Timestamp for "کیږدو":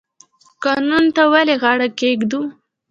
1.99-2.39